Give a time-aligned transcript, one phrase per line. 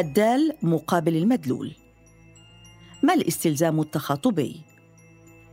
[0.00, 1.72] الدال مقابل المدلول.
[3.02, 4.60] ما الاستلزام التخاطبي؟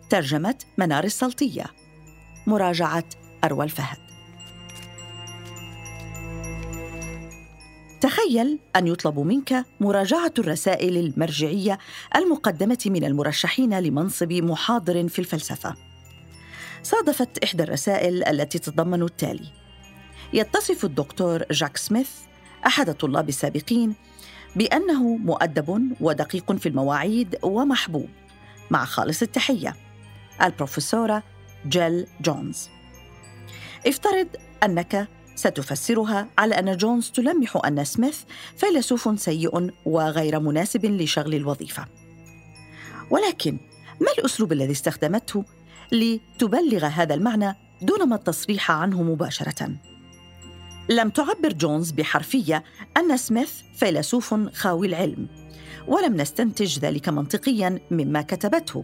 [0.09, 1.65] ترجمة منار السلطية
[2.47, 3.03] مراجعة
[3.43, 3.97] أروى الفهد.
[8.01, 11.77] تخيل أن يطلب منك مراجعة الرسائل المرجعية
[12.15, 15.75] المقدمة من المرشحين لمنصب محاضر في الفلسفة.
[16.83, 19.51] صادفت إحدى الرسائل التي تتضمن التالي
[20.33, 22.09] يتصف الدكتور جاك سميث
[22.65, 23.95] أحد الطلاب السابقين
[24.57, 28.09] بأنه مؤدب ودقيق في المواعيد ومحبوب
[28.71, 29.75] مع خالص التحية.
[30.41, 31.23] البروفيسورة
[31.67, 32.69] جيل جونز.
[33.87, 34.27] افترض
[34.63, 38.19] أنك ستفسرها على أن جونز تلمح أن سميث
[38.57, 41.85] فيلسوف سيء وغير مناسب لشغل الوظيفة.
[43.09, 43.57] ولكن
[44.01, 45.43] ما الأسلوب الذي استخدمته
[45.91, 49.71] لتبلغ هذا المعنى دون ما التصريح عنه مباشرة؟
[50.89, 52.63] لم تعبر جونز بحرفية
[52.97, 55.27] أن سميث فيلسوف خاوي العلم
[55.87, 58.83] ولم نستنتج ذلك منطقيا مما كتبته.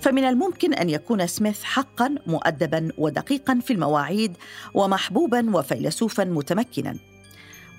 [0.00, 4.36] فمن الممكن أن يكون سميث حقا مؤدبا ودقيقا في المواعيد
[4.74, 6.96] ومحبوبا وفيلسوفا متمكنا.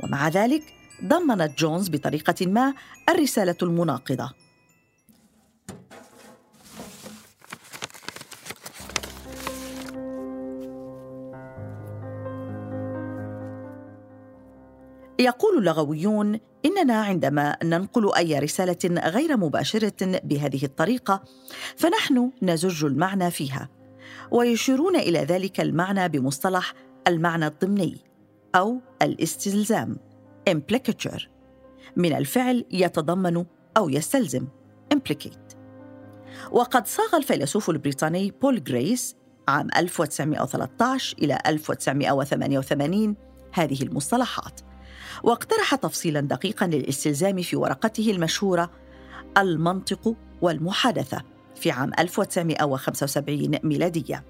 [0.04, 0.64] ومع ذلك
[1.06, 2.74] ضمنت جونز بطريقة ما
[3.10, 4.34] الرسالة المناقضة.
[15.20, 21.24] يقول اللغويون إننا عندما ننقل أي رسالة غير مباشرة بهذه الطريقة
[21.78, 23.70] فنحن نزج المعنى فيها
[24.32, 26.74] ويشيرون إلى ذلك المعنى بمصطلح
[27.08, 27.98] المعنى الضمني
[28.56, 29.98] أو الاستلزام
[30.50, 31.24] implicature
[31.96, 33.46] من الفعل يتضمن
[33.78, 34.48] أو يستلزم
[34.94, 35.56] implicate.
[36.52, 39.16] وقد صاغ الفيلسوف البريطاني بول غريس
[39.48, 43.16] عام 1913 إلى 1988
[43.54, 44.69] هذه المصطلحات.
[45.24, 48.72] واقترح تفصيلا دقيقا للاستلزام في ورقته المشهورة
[49.38, 51.22] المنطق والمحادثة
[51.56, 54.24] في عام 1975 ميلادية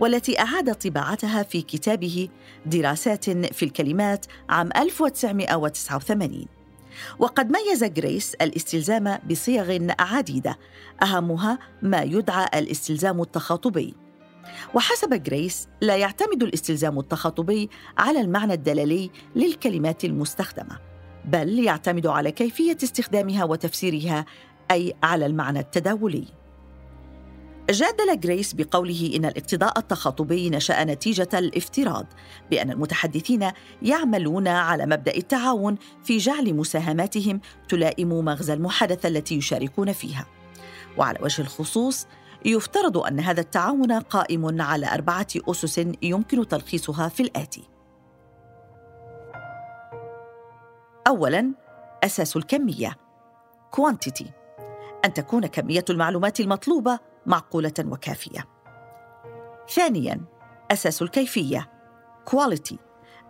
[0.00, 2.28] والتي أعاد طباعتها في كتابه
[2.66, 6.46] دراسات في الكلمات عام 1989
[7.18, 10.58] وقد ميز جريس الاستلزام بصيغ عديدة
[11.02, 13.94] أهمها ما يدعى الاستلزام التخاطبي.
[14.74, 20.78] وحسب جريس لا يعتمد الاستلزام التخاطبي على المعنى الدلالي للكلمات المستخدمة
[21.24, 24.24] بل يعتمد على كيفية استخدامها وتفسيرها
[24.70, 26.24] أي على المعنى التداولي.
[27.70, 32.06] جادل جريس بقوله إن الاقتضاء التخاطبي نشأ نتيجة الافتراض
[32.50, 33.50] بأن المتحدثين
[33.82, 40.26] يعملون على مبدأ التعاون في جعل مساهماتهم تلائم مغزى المحادثة التي يشاركون فيها.
[40.98, 42.06] وعلى وجه الخصوص
[42.44, 47.68] يفترض أن هذا التعاون قائم على أربعة أسس يمكن تلخيصها في الآتي.
[51.08, 51.52] اولا
[52.04, 52.96] أساس الكمية
[53.76, 54.26] quantity
[55.04, 58.48] أن تكون كمية المعلومات المطلوبة معقولة وكافية.
[59.68, 60.20] ثانيا
[60.70, 61.70] أساس الكيفية
[62.30, 62.76] quality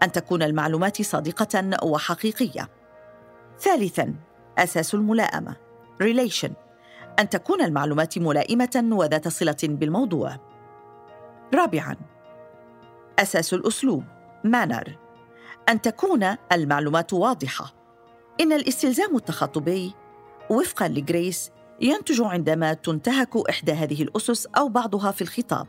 [0.02, 2.70] أن تكون المعلومات صادقة وحقيقية.
[3.58, 4.14] ثالثا
[4.58, 5.56] أساس الملائمة
[6.02, 6.63] relation
[7.18, 10.36] أن تكون المعلومات ملائمة وذات صلة بالموضوع.
[11.54, 11.96] رابعا
[13.18, 14.04] أساس الأسلوب
[14.44, 14.98] مانر
[15.68, 17.74] أن تكون المعلومات واضحة.
[18.40, 19.94] إن الاستلزام التخاطبي
[20.50, 25.66] وفقا لجريس ينتج عندما تنتهك إحدى هذه الأسس أو بعضها في الخطاب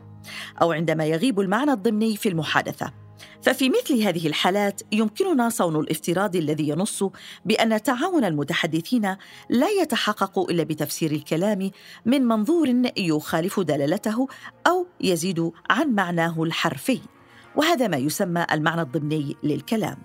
[0.62, 3.05] أو عندما يغيب المعنى الضمني في المحادثة.
[3.42, 7.04] ففي مثل هذه الحالات يمكننا صون الافتراض الذي ينص
[7.44, 9.16] بأن تعاون المتحدثين
[9.50, 11.70] لا يتحقق إلا بتفسير الكلام
[12.06, 14.28] من منظور يخالف دلالته
[14.66, 17.00] أو يزيد عن معناه الحرفي
[17.56, 19.98] وهذا ما يسمى المعنى الضمني للكلام.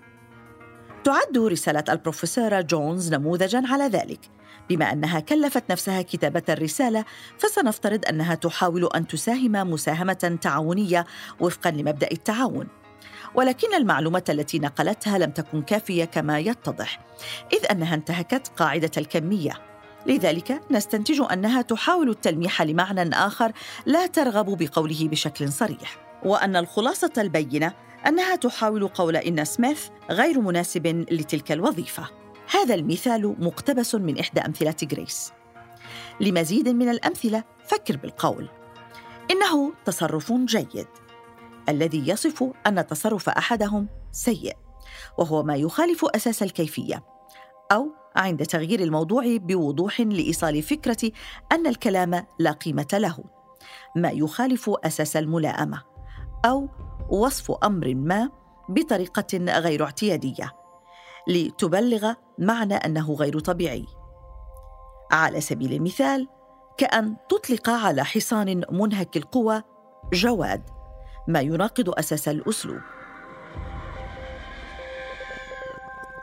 [1.04, 4.20] تعد رسالة البروفيسوره جونز نموذجا على ذلك.
[4.68, 7.04] بما أنها كلفت نفسها كتابة الرسالة
[7.38, 11.06] فسنفترض أنها تحاول أن تساهم مساهمة تعاونية
[11.40, 12.81] وفقا لمبدأ التعاون.
[13.34, 17.00] ولكن المعلومة التي نقلتها لم تكن كافية كما يتضح
[17.52, 19.52] إذ أنها انتهكت قاعدة الكمية.
[20.06, 23.52] لذلك نستنتج أنها تحاول التلميح لمعنى آخر
[23.86, 27.72] لا ترغب بقوله بشكل صريح وأن الخلاصة البينة
[28.06, 32.08] أنها تحاول قول إن سميث غير مناسب لتلك الوظيفة.
[32.50, 35.32] هذا المثال مقتبس من إحدى أمثلة جريس.
[36.20, 38.48] لمزيد من الأمثلة فكر بالقول.
[39.30, 40.86] إنه تصرف جيد.
[41.68, 44.56] الذي يصف أن تصرف أحدهم سيء
[45.18, 47.04] وهو ما يخالف أساس الكيفية
[47.72, 51.10] أو عند تغيير الموضوع بوضوح لإيصال فكرة
[51.52, 53.18] أن الكلام لا قيمة له
[53.96, 55.82] ما يخالف أساس الملائمة
[56.44, 56.68] أو
[57.10, 58.30] وصف أمر ما
[58.68, 60.52] بطريقة غير اعتيادية
[61.28, 63.86] لتبلغ معنى أنه غير طبيعي.
[65.12, 66.28] على سبيل المثال
[66.78, 69.62] كأن تطلق على حصان منهك القوى
[70.12, 70.62] جواد.
[71.28, 72.80] ما يناقض أساس الأسلوب.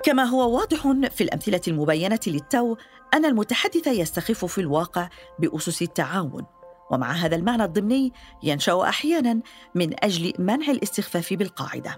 [0.04, 0.82] كما هو واضح
[1.12, 2.76] في الأمثلة المبينة للتو
[3.14, 5.10] أن المتحدث يستخف في الواقع
[5.40, 6.46] بأسس التعاون.
[6.92, 8.14] ومع هذا المعنى الضمني
[8.44, 9.42] ينشأ أحيانا
[9.76, 11.98] من أجل منع الاستخفاف بالقاعدة.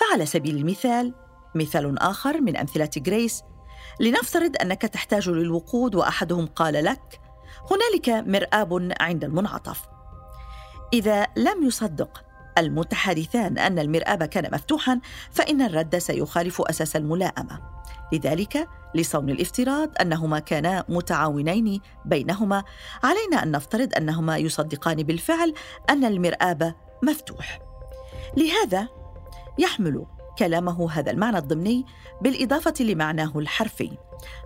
[0.00, 1.14] فعلى سبيل المثال
[1.54, 3.42] مثال آخر من أمثلة جريس
[4.00, 7.20] لنفترض أنك تحتاج للوقود وأحدهم قال لك
[7.70, 9.93] هنالك مرآب عند المنعطف.
[10.92, 12.24] إذا لم يصدق
[12.58, 15.00] المتحدثان أن المرآب كان مفتوحا
[15.30, 17.60] فإن الرد سيخالف أساس الملائمة.
[18.12, 22.64] لذلك لصون الافتراض أنهما كانا متعاونين بينهما
[23.02, 25.54] علينا أن نفترض أنهما يصدقان بالفعل
[25.90, 27.60] أن المرآب مفتوح.
[28.36, 28.88] لهذا
[29.58, 30.06] يحمل
[30.38, 31.86] كلامه هذا المعنى الضمني
[32.20, 33.90] بالإضافة لمعناه الحرفي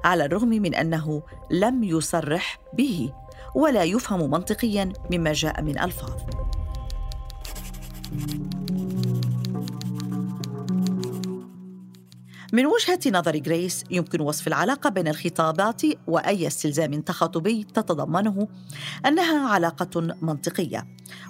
[0.04, 3.12] على الرغم من أنه لم يصرح به.
[3.58, 6.12] ولا يفهم منطقيا مما جاء من ألفاظ.
[12.52, 18.48] من وجهة نظر جريس يمكن وصف العلاقة بين الخطابات وأي استلزام تخاطبي تتضمنه
[19.06, 20.86] أنها علاقة منطقية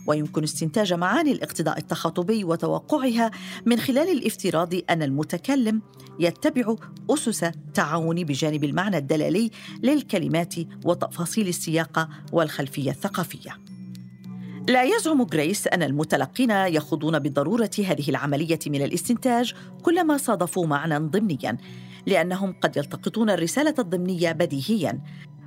[0.07, 3.31] ويمكن استنتاج معاني الاقتضاء التخاطبي وتوقعها
[3.67, 5.83] من خلال الافتراض أن المتكلم
[6.19, 6.75] يتبع
[7.11, 9.51] أسس تعاون بجانب المعنى الدلالي
[9.83, 10.55] للكلمات
[10.85, 13.57] وتفاصيل السياق والخلفية الثقافية.
[14.69, 21.57] لا يزعم جريس أن المتلقين يخوضون بالضرورة هذه العملية من الاستنتاج كلما صادفوا معنى ضمنيا
[22.07, 25.01] لأنهم قد يلتقطون الرسالة الضمنية بديهيا.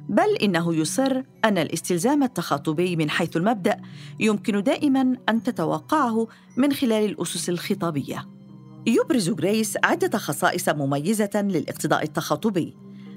[0.10, 3.82] بل إنه يصر أن الاستلزام التخاطبي من حيث المبدأ
[4.20, 6.28] يمكن دائما أن تتوقعه
[6.58, 8.41] من خلال الأسس الخطابية.
[8.88, 12.76] يبرز جريس عدة خصائص مميزة للاقتضاء التخاطبي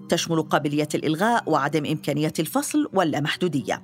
[0.09, 3.83] تشمل قابلية الإلغاء وعدم إمكانية الفصل واللامحدودية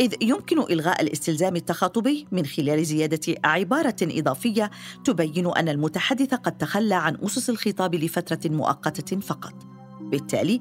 [0.00, 4.70] إذ يمكن إلغاء الاستلزام التخاطبي من خلال زيادة عبارة إضافية
[5.04, 9.54] تبين أن المتحدث قد تخلى عن أسس الخطاب لفترة مؤقتة فقط.
[10.00, 10.60] بالتالي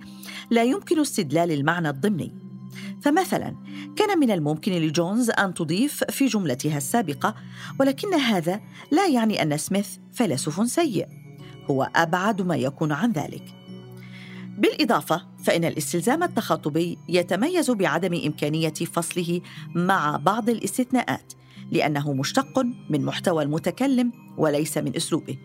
[0.52, 2.47] لا يمكن استدلال المعنى الضمني.
[3.02, 3.56] فمثلا
[3.96, 7.36] كان من الممكن لجونز أن تضيف في جملتها السابقة
[7.80, 8.62] ولكن هذا
[8.92, 11.08] لا يعني أن سميث فيلسوف سيء.
[11.66, 13.44] هو أبعد ما يكون عن ذلك.
[14.58, 19.42] بالإضافة فإن الاستلزام التخاطبي يتميز بعدم إمكانية فصله
[19.76, 21.34] مع بعض الاستثناءات
[21.72, 25.38] لأنه مشتق من محتوى المتكلم وليس من أسلوبه.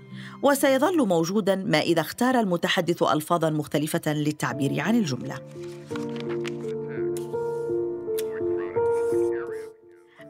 [0.42, 5.38] وسيظل موجودا ما إذا اختار المتحدث ألفاظا مختلفة للتعبير عن الجملة.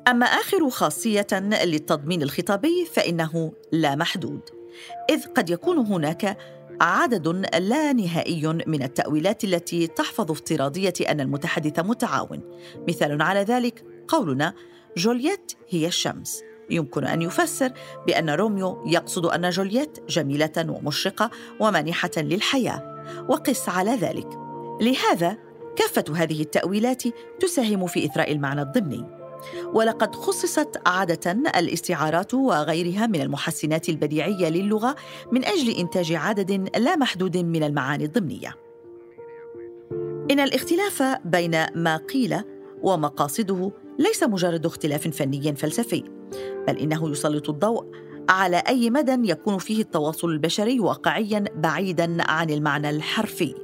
[0.09, 1.27] أما آخر خاصية
[1.65, 4.41] للتضمين الخطابي فإنه لا محدود
[5.11, 6.37] إذ قد يكون هناك
[6.81, 7.29] عدد
[7.59, 12.41] لا نهائي من التأويلات التي تحفظ افتراضية أن المتحدث متعاون.
[12.89, 14.55] مثال على ذلك قولنا
[14.97, 16.43] جولييت هي الشمس.
[16.71, 17.73] يمكن أن يفسر
[18.07, 21.31] بأن روميو يقصد أن جولييت جميلة ومشرقة
[21.61, 24.29] ومانحة للحياة وقس على ذلك.
[24.81, 25.39] لهذا
[25.77, 27.03] كافة هذه التأويلات
[27.41, 29.22] تساهم في إثراء المعنى الضمني.
[29.75, 34.97] ولقد خصصت عادة الاستعارات وغيرها من المحسنات البديعية للغة
[35.33, 38.57] من أجل إنتاج عدد لا محدود من المعاني الضمنية.
[40.31, 42.37] إن الاختلاف بين ما قيل
[42.83, 46.05] ومقاصده ليس مجرد اختلاف فني فلسفي،
[46.69, 47.85] بل إنه يسلط الضوء
[48.29, 53.62] على أي مدى يكون فيه التواصل البشري واقعيا بعيدا عن المعنى الحرفي.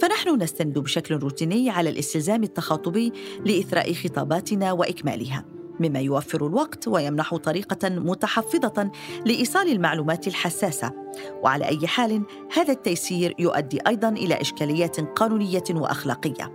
[0.00, 3.12] فنحن نستند بشكل روتيني على الاستلزام التخاطبي
[3.44, 5.44] لإثراء خطاباتنا وإكمالها
[5.80, 8.90] مما يوفر الوقت ويمنح طريقة متحفظة
[9.26, 10.92] لإيصال المعلومات الحساسة.
[11.42, 12.22] وعلى أي حال
[12.56, 16.52] هذا التيسير يؤدي أيضا إلى إشكاليات قانونية وأخلاقية.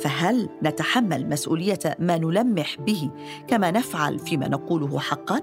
[0.00, 3.10] فهل نتحمل مسؤولية ما نلمح به
[3.48, 5.40] كما نفعل فيما نقوله حقا؟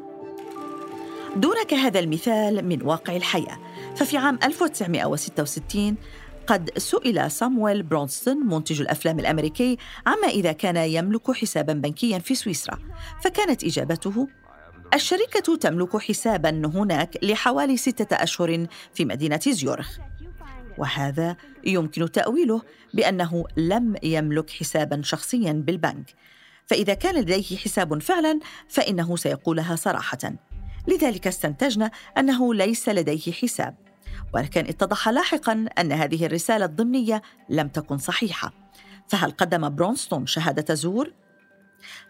[1.35, 3.57] دونك هذا المثال من واقع الحياة.
[3.95, 5.95] ففي عام 1966
[6.47, 9.77] قد سئل سامويل برونستون منتج الأفلام الأمريكي
[10.07, 12.79] عما إذا كان يملك حسابا بنكيا في سويسرا.
[13.23, 14.27] فكانت إجابته
[14.93, 19.97] الشركة تملك حسابا هناك لحوالي ستة أشهر في مدينة زيورخ.
[20.77, 22.61] وهذا يمكن تأويله
[22.93, 26.13] بأنه لم يملك حسابا شخصيا بالبنك.
[26.65, 30.33] فإذا كان لديه حساب فعلا فإنه سيقولها صراحة.
[30.87, 33.88] لذلك استنتجنا أنه ليس لديه حساب.
[34.33, 38.53] ولكن اتضح لاحقا أن هذه الرسالة الضمنية لم تكن صحيحة
[39.07, 41.13] فهل قدم برونستون شهادة زور؟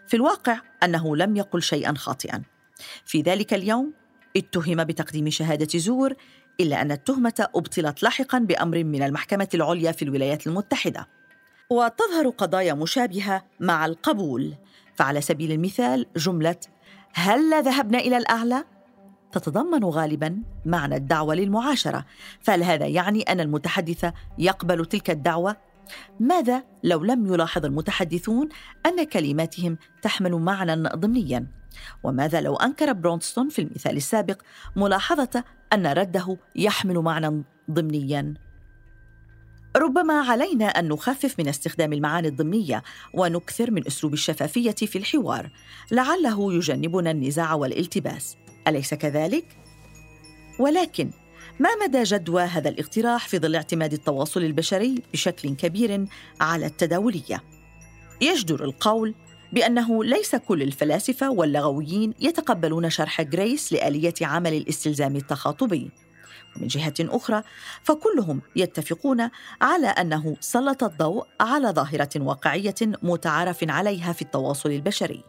[0.06, 2.42] في الواقع أنه لم يقل شيئا خاطئا
[3.04, 3.92] في ذلك اليوم
[4.36, 6.14] اتهم بتقديم شهادة زور
[6.60, 11.08] إلا أن التهمة أبطلت لاحقا بأمر من المحكمة العليا في الولايات المتحدة
[11.70, 14.54] وتظهر قضايا مشابهة مع القبول
[14.94, 16.56] فعلى سبيل المثال جملة
[17.14, 18.64] هل ذهبنا إلى الأعلى؟
[19.32, 22.04] تتضمن غالبا معنى الدعوة للمعاشرة
[22.40, 25.56] فهل هذا يعني أن المتحدث يقبل تلك الدعوة؟
[26.20, 28.48] ماذا لو لم يلاحظ المتحدثون
[28.86, 31.46] أن كلماتهم تحمل معنى ضمنيا؟
[32.02, 34.42] وماذا لو أنكر برونستون في المثال السابق
[34.76, 38.34] ملاحظة أن رده يحمل معنى ضمنيا
[39.76, 42.82] ربما علينا أن نخفف من استخدام المعاني الضمنية
[43.14, 45.50] ونكثر من أسلوب الشفافية في الحوار
[45.90, 48.36] لعله يجنبنا النزاع والالتباس
[48.68, 49.44] أليس كذلك؟
[50.58, 51.10] ولكن
[51.60, 56.06] ما مدى جدوى هذا الاقتراح في ظل اعتماد التواصل البشري بشكل كبير
[56.40, 57.42] على التداولية؟
[58.20, 59.14] يجدر القول
[59.52, 65.90] بأنه ليس كل الفلاسفة واللغويين يتقبلون شرح جريس لآلية عمل الاستلزام التخاطبي.
[66.56, 67.42] ومن جهة أخرى
[67.82, 69.28] فكلهم يتفقون
[69.62, 75.24] على أنه سلط الضوء على ظاهرة واقعية متعارف عليها في التواصل البشري.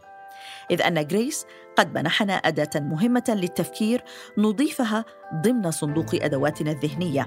[0.70, 4.04] إذ أن جريس قد منحنا أداة مهمة للتفكير
[4.38, 5.04] نضيفها
[5.34, 7.26] ضمن صندوق أدواتنا الذهنية.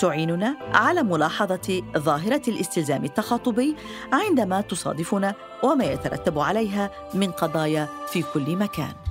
[0.00, 3.76] تعيننا على ملاحظة ظاهرة الاستلزام التخاطبي
[4.12, 9.03] عندما تصادفنا وما يترتب عليها من قضايا في كل مكان.